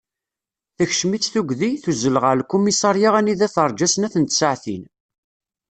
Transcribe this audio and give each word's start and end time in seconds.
Tekcem-itt 0.77 1.29
tugdi, 1.33 1.71
tuzzel 1.83 2.17
ɣer 2.23 2.35
lkumisarya 2.41 3.09
anida 3.19 3.47
terǧa 3.55 3.87
snat 3.93 4.15
n 4.17 4.23
tsaɛtin. 4.25 4.83